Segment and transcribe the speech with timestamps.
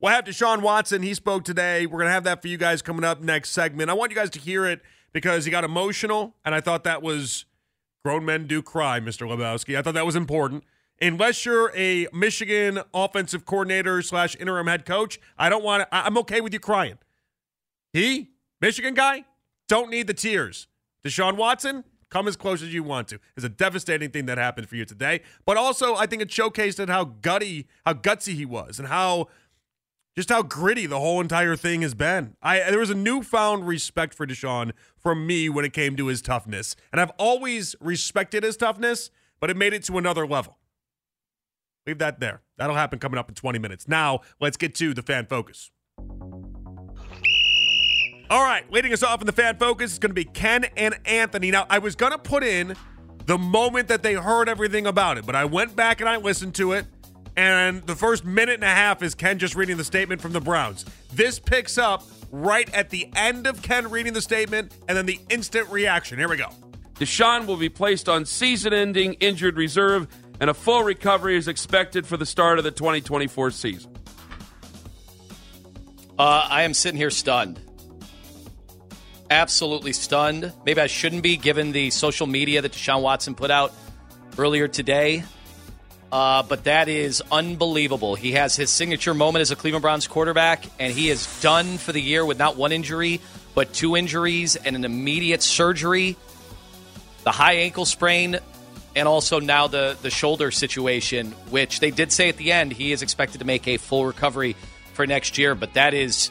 [0.00, 1.02] We'll have Deshaun Watson.
[1.02, 1.84] He spoke today.
[1.84, 3.90] We're going to have that for you guys coming up next segment.
[3.90, 4.80] I want you guys to hear it
[5.12, 7.46] because he got emotional, and I thought that was
[8.04, 9.26] grown men do cry, Mr.
[9.26, 9.76] Lebowski.
[9.76, 10.62] I thought that was important.
[11.00, 16.16] Unless you're a Michigan offensive coordinator slash interim head coach, I don't want to, I'm
[16.18, 16.98] okay with you crying.
[17.92, 18.30] He,
[18.60, 19.24] Michigan guy,
[19.66, 20.68] don't need the tears.
[21.04, 23.18] Deshaun Watson, come as close as you want to.
[23.36, 25.22] It's a devastating thing that happened for you today.
[25.44, 29.28] But also, I think it showcased how gutty, how gutsy he was, and how
[30.18, 32.34] just how gritty the whole entire thing has been.
[32.42, 36.20] I there was a newfound respect for Deshaun from me when it came to his
[36.20, 40.58] toughness, and I've always respected his toughness, but it made it to another level.
[41.86, 42.42] Leave that there.
[42.56, 43.86] That'll happen coming up in 20 minutes.
[43.86, 45.70] Now, let's get to the fan focus.
[48.28, 50.98] All right, leading us off in the fan focus is going to be Ken and
[51.04, 51.52] Anthony.
[51.52, 52.74] Now, I was going to put in
[53.26, 56.56] the moment that they heard everything about it, but I went back and I listened
[56.56, 56.86] to it,
[57.38, 60.40] and the first minute and a half is Ken just reading the statement from the
[60.40, 60.84] Browns.
[61.12, 62.02] This picks up
[62.32, 66.18] right at the end of Ken reading the statement and then the instant reaction.
[66.18, 66.48] Here we go.
[66.96, 70.08] Deshaun will be placed on season ending injured reserve,
[70.40, 73.94] and a full recovery is expected for the start of the 2024 season.
[76.18, 77.60] Uh, I am sitting here stunned
[79.30, 80.54] absolutely stunned.
[80.64, 83.74] Maybe I shouldn't be given the social media that Deshaun Watson put out
[84.38, 85.22] earlier today.
[86.10, 88.14] Uh, but that is unbelievable.
[88.14, 91.92] He has his signature moment as a Cleveland Browns quarterback, and he is done for
[91.92, 93.20] the year with not one injury,
[93.54, 96.16] but two injuries and an immediate surgery,
[97.24, 98.38] the high ankle sprain,
[98.96, 102.90] and also now the, the shoulder situation, which they did say at the end he
[102.92, 104.56] is expected to make a full recovery
[104.94, 105.54] for next year.
[105.54, 106.30] But that is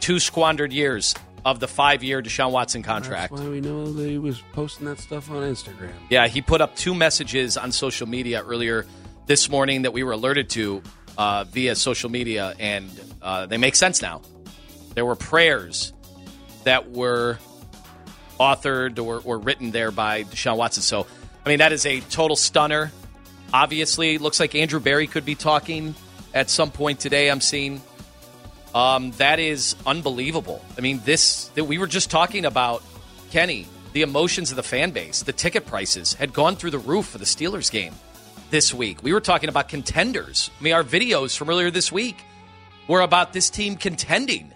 [0.00, 1.14] two squandered years
[1.44, 3.32] of the five year Deshaun Watson contract.
[3.32, 5.92] That's why we know that he was posting that stuff on Instagram.
[6.10, 8.84] Yeah, he put up two messages on social media earlier
[9.26, 10.82] this morning that we were alerted to
[11.16, 14.22] uh, via social media, and uh, they make sense now.
[14.94, 15.92] There were prayers
[16.64, 17.38] that were
[18.38, 20.82] authored or, or written there by Deshaun Watson.
[20.82, 21.06] So,
[21.44, 22.92] I mean, that is a total stunner.
[23.52, 25.94] Obviously, looks like Andrew Berry could be talking
[26.34, 27.30] at some point today.
[27.30, 27.80] I'm seeing
[28.74, 30.64] um, that is unbelievable.
[30.76, 32.82] I mean, this that we were just talking about,
[33.30, 37.06] Kenny, the emotions of the fan base, the ticket prices had gone through the roof
[37.06, 37.94] for the Steelers game
[38.52, 39.02] this week.
[39.02, 40.50] We were talking about contenders.
[40.60, 42.22] I mean, our videos from earlier this week
[42.86, 44.52] were about this team contending.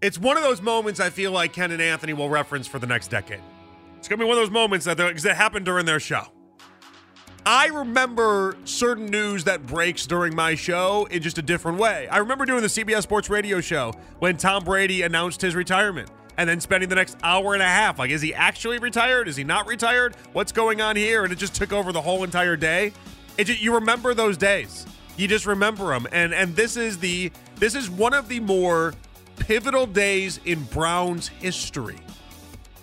[0.00, 2.86] It's one of those moments I feel like Ken and Anthony will reference for the
[2.86, 3.40] next decade.
[3.98, 6.22] It's going to be one of those moments that, that happened during their show.
[7.44, 12.06] I remember certain news that breaks during my show in just a different way.
[12.08, 16.48] I remember doing the CBS Sports Radio show when Tom Brady announced his retirement and
[16.48, 19.28] then spending the next hour and a half like, is he actually retired?
[19.28, 20.14] Is he not retired?
[20.32, 21.24] What's going on here?
[21.24, 22.92] And it just took over the whole entire day.
[23.36, 24.86] It just, you remember those days.
[25.16, 26.06] You just remember them.
[26.12, 28.94] And and this is the this is one of the more
[29.36, 31.98] pivotal days in Browns history.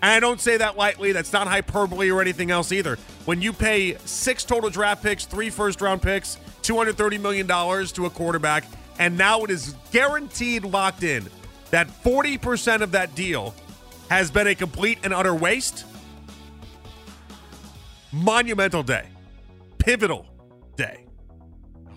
[0.01, 1.13] And I don't say that lightly.
[1.13, 2.97] That's not hyperbole or anything else either.
[3.23, 8.09] When you pay six total draft picks, three first round picks, $230 million to a
[8.09, 8.65] quarterback,
[8.99, 11.25] and now it is guaranteed locked in
[11.71, 13.53] that 40% of that deal
[14.09, 15.85] has been a complete and utter waste.
[18.11, 19.07] Monumental day,
[19.77, 20.25] pivotal
[20.77, 21.05] day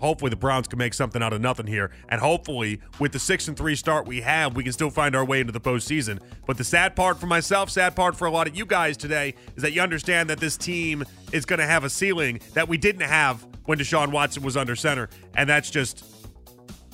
[0.00, 1.90] hopefully the Browns can make something out of nothing here.
[2.08, 5.24] And hopefully, with the six and three start we have, we can still find our
[5.24, 6.20] way into the postseason.
[6.46, 9.34] But the sad part for myself, sad part for a lot of you guys today,
[9.56, 12.78] is that you understand that this team is going to have a ceiling that we
[12.78, 15.08] didn't have when Deshaun Watson was under center.
[15.34, 16.04] And that's just,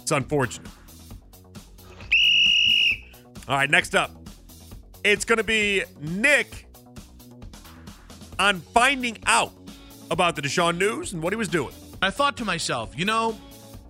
[0.01, 0.69] it's unfortunate.
[3.47, 4.11] All right, next up,
[5.05, 6.67] it's going to be Nick
[8.39, 9.53] on finding out
[10.11, 11.75] about the Deshaun news and what he was doing.
[12.01, 13.39] I thought to myself, you know,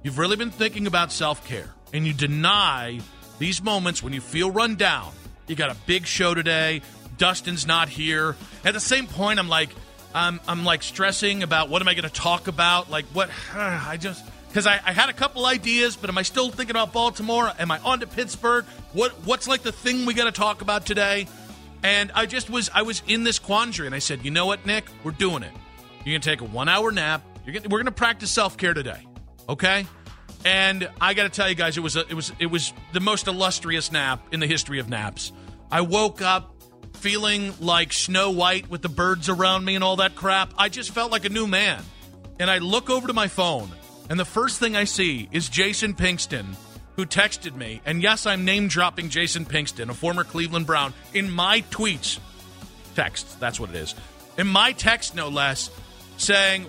[0.02, 3.00] you've really been thinking about self care and you deny
[3.38, 5.12] these moments when you feel run down.
[5.46, 6.82] You got a big show today.
[7.16, 8.34] Dustin's not here.
[8.64, 9.70] At the same point, I'm like,
[10.14, 12.90] I'm, I'm like stressing about what am I going to talk about?
[12.90, 13.30] Like, what?
[13.54, 16.92] I just because I, I, had a couple ideas, but am I still thinking about
[16.92, 17.50] Baltimore?
[17.58, 18.64] Am I on to Pittsburgh?
[18.92, 21.26] What What's like the thing we got to talk about today?
[21.82, 24.64] And I just was I was in this quandary, and I said, you know what,
[24.64, 25.50] Nick, we're doing it.
[26.04, 27.22] You're gonna take a one hour nap.
[27.44, 29.04] You're we're going to practice self care today,
[29.48, 29.88] okay?
[30.44, 33.00] And I got to tell you guys, it was a, it was it was the
[33.00, 35.32] most illustrious nap in the history of naps.
[35.68, 36.54] I woke up
[36.98, 40.54] feeling like Snow White with the birds around me and all that crap.
[40.56, 41.82] I just felt like a new man.
[42.38, 43.70] And I look over to my phone,
[44.08, 46.54] and the first thing I see is Jason Pinkston,
[46.96, 47.80] who texted me.
[47.84, 52.18] And yes, I'm name dropping Jason Pinkston, a former Cleveland Brown, in my tweets.
[52.94, 53.94] Text, that's what it is.
[54.38, 55.70] In my text, no less,
[56.16, 56.66] saying,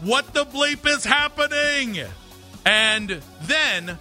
[0.00, 2.04] what the bleep is happening?
[2.66, 3.98] And then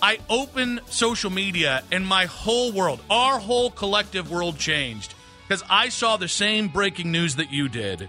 [0.00, 5.14] I open social media and my whole world, our whole collective world changed
[5.46, 8.08] because I saw the same breaking news that you did.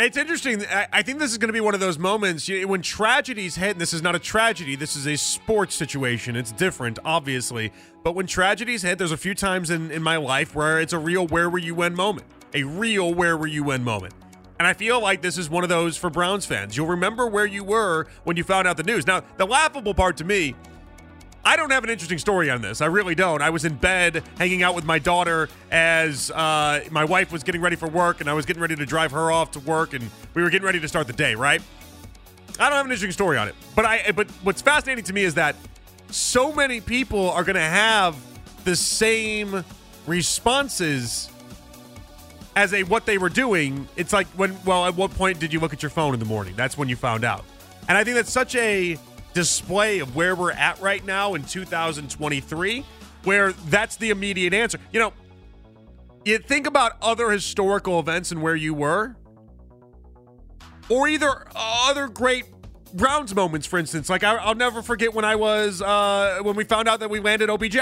[0.00, 0.64] It's interesting.
[0.92, 3.72] I think this is going to be one of those moments when tragedies hit.
[3.72, 4.76] And this is not a tragedy.
[4.76, 6.36] This is a sports situation.
[6.36, 7.72] It's different, obviously.
[8.04, 10.98] But when tragedies hit, there's a few times in, in my life where it's a
[11.00, 12.28] real where were you when moment.
[12.54, 14.14] A real where were you when moment.
[14.60, 16.76] And I feel like this is one of those for Browns fans.
[16.76, 19.04] You'll remember where you were when you found out the news.
[19.04, 20.54] Now, the laughable part to me
[21.48, 22.82] I don't have an interesting story on this.
[22.82, 23.40] I really don't.
[23.40, 27.62] I was in bed hanging out with my daughter as uh, my wife was getting
[27.62, 30.10] ready for work, and I was getting ready to drive her off to work, and
[30.34, 31.34] we were getting ready to start the day.
[31.34, 31.62] Right?
[32.60, 34.12] I don't have an interesting story on it, but I.
[34.12, 35.56] But what's fascinating to me is that
[36.10, 38.14] so many people are going to have
[38.64, 39.64] the same
[40.06, 41.30] responses
[42.56, 43.88] as a what they were doing.
[43.96, 44.54] It's like when.
[44.66, 46.52] Well, at what point did you look at your phone in the morning?
[46.56, 47.46] That's when you found out,
[47.88, 48.98] and I think that's such a
[49.38, 52.84] display of where we're at right now in 2023,
[53.22, 54.80] where that's the immediate answer.
[54.90, 55.12] You know,
[56.24, 59.14] you think about other historical events and where you were,
[60.88, 62.46] or either other great
[62.92, 64.10] Browns moments, for instance.
[64.10, 67.20] Like I, I'll never forget when I was uh, when we found out that we
[67.20, 67.78] landed OBJ.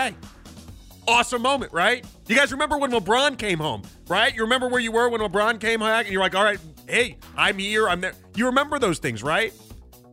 [1.08, 2.04] Awesome moment, right?
[2.28, 4.34] You guys remember when LeBron came home, right?
[4.34, 7.16] You remember where you were when LeBron came back, and you're like, "All right, hey,
[7.34, 9.54] I'm here, I'm there." You remember those things, right?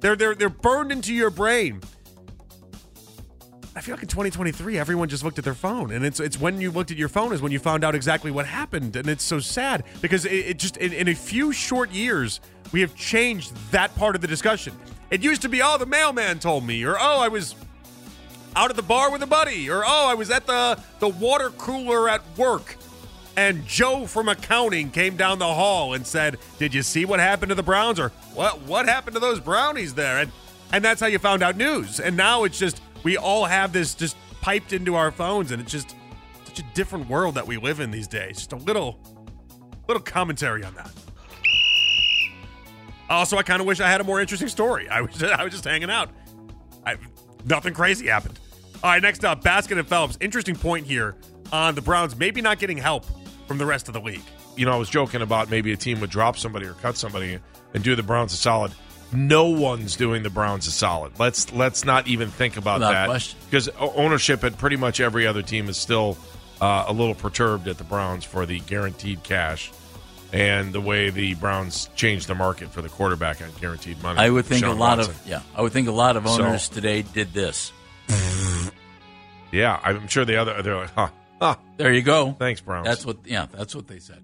[0.03, 1.79] They're they're they're burned into your brain.
[3.73, 6.59] I feel like in 2023, everyone just looked at their phone, and it's it's when
[6.59, 9.23] you looked at your phone is when you found out exactly what happened, and it's
[9.23, 12.41] so sad because it, it just in, in a few short years
[12.73, 14.73] we have changed that part of the discussion.
[15.09, 17.55] It used to be, oh, the mailman told me, or oh, I was
[18.57, 21.49] out at the bar with a buddy, or oh, I was at the the water
[21.51, 22.75] cooler at work,
[23.35, 27.49] and Joe from accounting came down the hall and said, "Did you see what happened
[27.49, 30.31] to the Browns?" or "What what happened to those brownies there?" and
[30.71, 31.99] and that's how you found out news.
[31.99, 35.71] And now it's just we all have this just piped into our phones, and it's
[35.71, 35.95] just
[36.45, 38.37] such a different world that we live in these days.
[38.37, 38.99] Just a little
[39.87, 40.91] little commentary on that.
[43.09, 44.87] Also, I kind of wish I had a more interesting story.
[44.89, 46.09] I was I was just hanging out.
[46.85, 46.97] I,
[47.45, 48.39] nothing crazy happened.
[48.83, 50.17] All right, next up, Baskin and Phelps.
[50.19, 51.15] Interesting point here
[51.51, 53.05] on the Browns maybe not getting help
[53.53, 54.23] from the rest of the league.
[54.57, 57.37] you know, I was joking about maybe a team would drop somebody or cut somebody
[57.75, 58.71] and do the Browns a solid.
[59.11, 61.11] No one's doing the Browns a solid.
[61.19, 63.37] Let's let's not even think about Without that question.
[63.45, 66.17] because ownership at pretty much every other team is still
[66.61, 69.71] uh, a little perturbed at the Browns for the guaranteed cash
[70.31, 74.17] and the way the Browns changed the market for the quarterback on guaranteed money.
[74.19, 75.13] I would think Deshaun a lot Watson.
[75.13, 75.41] of yeah.
[75.55, 77.71] I would think a lot of So- owners today did this.
[79.51, 79.79] yeah.
[79.83, 81.09] I'm sure the other they're like, huh,
[81.43, 81.55] huh.
[81.77, 82.31] There you go.
[82.39, 82.87] Thanks, Browns.
[82.87, 83.47] That's what yeah.
[83.51, 84.23] That's what they said.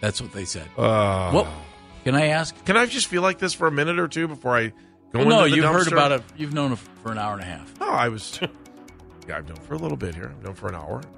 [0.00, 0.66] That's what they said.
[0.78, 1.46] Uh, What
[2.04, 2.54] can I ask?
[2.64, 4.74] Can I just feel like this for a minute or two before I go
[5.12, 6.22] Well, into no, the you've heard about it.
[6.36, 7.78] You've known it for an hour and a half.
[7.78, 8.40] No, I was.
[9.28, 10.32] yeah, I've known for a little bit here.
[10.34, 11.02] I've known for an hour.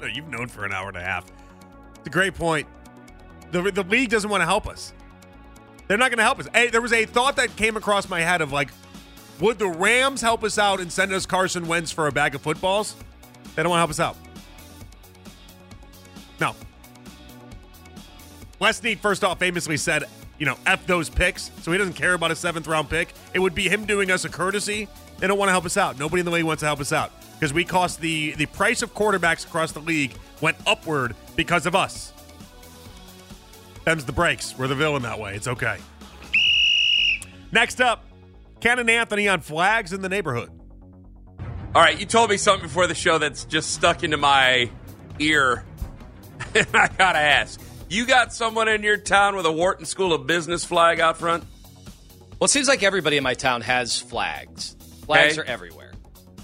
[0.00, 1.24] No, You've known for an hour and a half.
[1.96, 2.66] It's a great point.
[3.50, 4.92] The, the league doesn't want to help us.
[5.88, 6.46] They're not going to help us.
[6.54, 8.68] Hey, there was a thought that came across my head of like,
[9.40, 12.40] would the Rams help us out and send us Carson Wentz for a bag of
[12.40, 12.96] footballs?
[13.54, 14.16] They don't want to help us out.
[16.40, 16.54] No.
[18.60, 20.04] Les Snead, first off, famously said,
[20.38, 21.50] you know, F those picks.
[21.62, 23.12] So he doesn't care about a seventh round pick.
[23.34, 24.88] It would be him doing us a courtesy.
[25.18, 25.98] They don't want to help us out.
[25.98, 28.82] Nobody in the league wants to help us out because we cost the the price
[28.82, 32.12] of quarterbacks across the league went upward because of us.
[33.84, 34.56] Them's the breaks.
[34.56, 35.34] We're the villain that way.
[35.34, 35.78] It's okay.
[37.50, 38.04] Next up,
[38.60, 40.50] Ken and Anthony on flags in the neighborhood.
[41.74, 44.70] All right, you told me something before the show that's just stuck into my
[45.18, 45.64] ear.
[46.54, 47.60] and I gotta ask.
[47.88, 51.44] You got someone in your town with a Wharton School of Business flag out front?
[52.38, 54.76] Well, it seems like everybody in my town has flags.
[55.04, 55.48] Flags Okay.
[55.48, 55.92] are everywhere.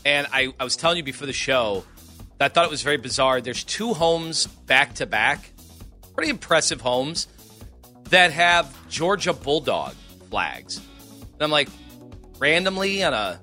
[0.05, 1.85] And I, I was telling you before the show
[2.39, 3.41] that I thought it was very bizarre.
[3.41, 5.51] There's two homes back to back,
[6.15, 7.29] pretty impressive homes,
[8.11, 9.95] that have Georgia Bulldog
[10.31, 10.79] flags.
[10.79, 11.69] And I'm like,
[12.39, 13.41] randomly on a,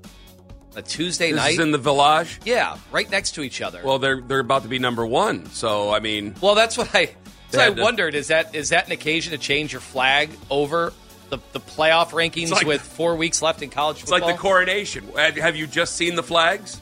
[0.75, 1.53] a Tuesday This night?
[1.53, 2.39] is in the village.
[2.45, 3.81] yeah, right next to each other.
[3.83, 5.45] Well, they're they're about to be number one.
[5.47, 7.11] So I mean, Well, that's what I.
[7.51, 10.93] So I to- wondered is that is that an occasion to change your flag over
[11.29, 14.29] the, the playoff rankings like- with four weeks left in college it's football?
[14.29, 15.07] like the coronation.
[15.15, 16.79] Have have you just seen the flags?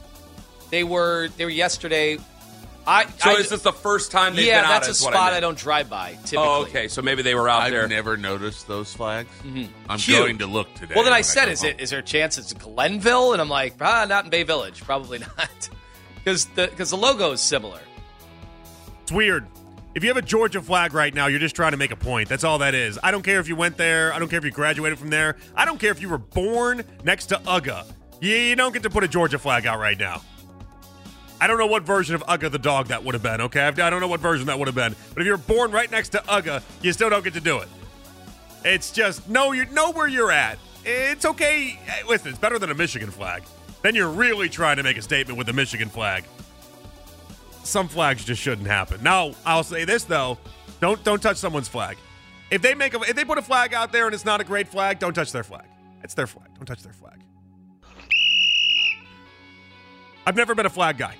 [0.70, 2.18] They were they were yesterday.
[2.86, 4.72] I So I, is this the first time they've yeah, been out?
[4.74, 5.36] that's a is what spot meant.
[5.36, 6.38] I, don't drive by typically.
[6.38, 6.88] Oh, okay.
[6.88, 7.82] So maybe they were out there.
[7.82, 7.88] I've there.
[7.88, 9.30] never noticed those flags.
[9.44, 10.18] I'm Huge.
[10.18, 10.94] going to look today.
[10.94, 11.70] Well, then I said, go is home.
[11.70, 13.32] it is there a chance it's Glenville?
[13.32, 15.68] And I'm like, ah, not in Bay Village, probably not,
[16.16, 17.80] because the because the logo is similar.
[19.02, 19.46] It's weird.
[19.92, 22.28] If you have a Georgia flag right now, you're just trying to make a point.
[22.28, 22.96] That's all that is.
[23.02, 24.14] I don't care if you went there.
[24.14, 25.36] I don't care if you graduated from there.
[25.56, 27.90] I don't care if you were born next to Uga.
[28.20, 30.22] You, you don't get to put a Georgia flag out right now.
[31.40, 33.62] I don't know what version of Uga the dog that would have been, okay?
[33.62, 34.94] I don't know what version that would have been.
[35.14, 37.68] But if you're born right next to Uga, you still don't get to do it.
[38.64, 40.58] It's just know you know where you're at.
[40.84, 41.78] It's okay.
[42.06, 43.42] Listen, it's better than a Michigan flag.
[43.82, 46.24] Then you're really trying to make a statement with the Michigan flag.
[47.62, 49.02] Some flags just shouldn't happen.
[49.02, 50.38] Now, I'll say this though:
[50.80, 51.96] don't don't touch someone's flag.
[52.50, 54.44] If they make a if they put a flag out there and it's not a
[54.44, 55.66] great flag, don't touch their flag.
[56.02, 56.48] It's their flag.
[56.56, 57.20] Don't touch their flag.
[60.26, 61.16] I've never been a flag guy.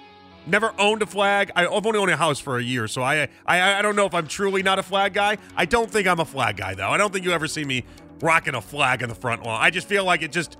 [0.47, 1.51] Never owned a flag.
[1.55, 4.15] I've only owned a house for a year, so I, I I don't know if
[4.15, 5.37] I'm truly not a flag guy.
[5.57, 6.91] I don't think I'm a flag guy though.
[6.91, 7.85] I don't think you ever see me
[8.21, 9.61] rocking a flag in the front lawn.
[9.63, 10.57] I just feel like it just.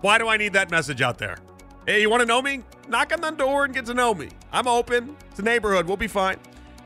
[0.00, 1.36] Why do I need that message out there?
[1.86, 2.62] Hey, you want to know me?
[2.88, 4.28] Knock on the door and get to know me.
[4.52, 5.16] I'm open.
[5.30, 5.86] It's a neighborhood.
[5.86, 6.36] We'll be fine.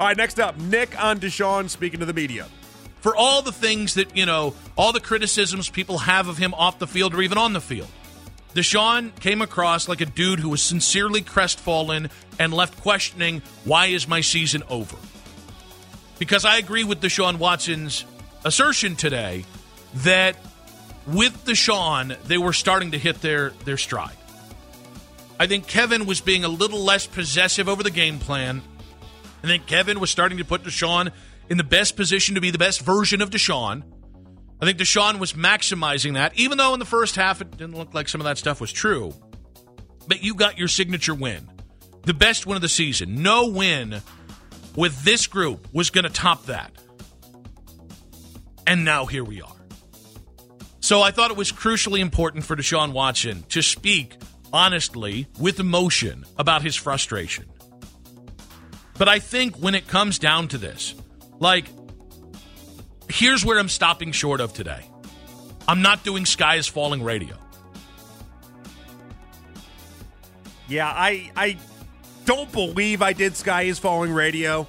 [0.01, 2.47] All right, next up, Nick on Deshaun speaking to the media.
[3.01, 6.79] for all the things that, you know, all the criticisms people have of him off
[6.79, 7.89] the field or even on the field.
[8.55, 14.09] Deshaun came across like a dude who was sincerely crestfallen and left questioning, why is
[14.09, 14.97] my season over?
[16.19, 18.05] Because I agree with Deshaun Watson's
[18.45, 19.45] assertion today
[19.95, 20.37] that
[21.07, 24.17] with Deshaun, they were starting to hit their, their stride.
[25.39, 28.63] I think Kevin was being a little less possessive over the game plan.
[29.43, 31.11] I think Kevin was starting to put Deshaun
[31.51, 33.83] in the best position to be the best version of Deshaun.
[34.61, 37.95] I think Deshaun was maximizing that, even though in the first half it didn't look
[37.95, 39.13] like some of that stuff was true.
[40.07, 41.51] But you got your signature win,
[42.05, 43.23] the best win of the season.
[43.23, 44.03] No win
[44.77, 46.73] with this group was going to top that.
[48.67, 49.57] And now here we are.
[50.81, 54.17] So I thought it was crucially important for Deshaun Watson to speak
[54.53, 57.47] honestly with emotion about his frustration.
[58.99, 60.95] But I think when it comes down to this,
[61.39, 61.67] like,
[63.09, 64.85] here's where I'm stopping short of today.
[65.67, 67.37] I'm not doing Sky is Falling radio.
[70.69, 71.59] Yeah, I I
[72.25, 74.67] don't believe I did Sky is Falling radio.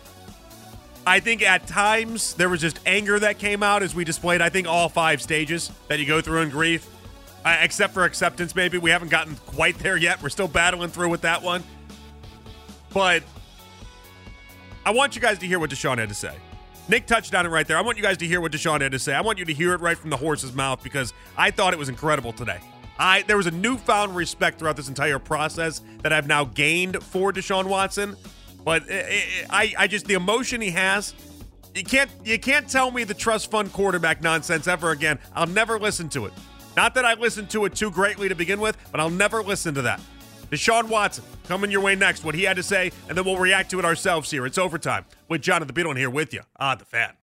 [1.06, 4.50] I think at times there was just anger that came out as we displayed, I
[4.50, 6.88] think, all five stages that you go through in grief,
[7.44, 8.78] uh, except for acceptance, maybe.
[8.78, 10.22] We haven't gotten quite there yet.
[10.24, 11.64] We're still battling through with that one.
[12.94, 13.24] But
[14.86, 16.36] I want you guys to hear what Deshaun had to say.
[16.88, 17.78] Nick touched on it right there.
[17.78, 19.14] I want you guys to hear what Deshaun had to say.
[19.14, 21.80] I want you to hear it right from the horse's mouth because I thought it
[21.80, 22.60] was incredible today.
[23.00, 27.32] I there was a newfound respect throughout this entire process that I've now gained for
[27.34, 28.16] Deshaun Watson.
[28.64, 31.14] But I, I, I just the emotion he has,
[31.76, 35.20] you can't you can't tell me the trust fund quarterback nonsense ever again.
[35.36, 36.34] I'll never listen to it.
[36.76, 39.74] Not that I listened to it too greatly to begin with, but I'll never listen
[39.76, 40.02] to that.
[40.50, 42.24] Deshaun Watson coming your way next.
[42.24, 44.46] What he had to say, and then we'll react to it ourselves here.
[44.46, 47.14] It's overtime with Jonathan Peterlin here with you Ah, the Fan.